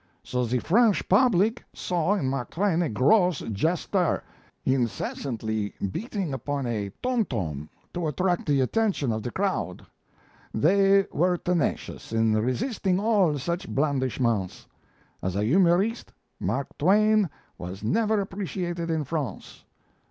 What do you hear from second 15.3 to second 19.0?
a humorist, Mark Twain was never appreciated